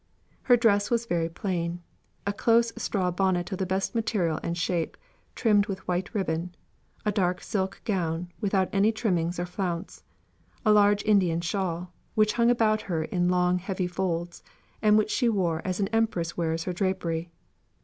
[0.41, 1.79] Her dress was very plain:
[2.25, 4.97] a close straw bonnet of the best material and shape,
[5.35, 6.55] trimmed with white ribbon;
[7.05, 7.43] a large
[7.85, 8.31] Indian
[11.41, 14.41] shawl, which hung about her in long heavy folds,
[14.81, 17.29] and which she wore as an empress wears her drapery.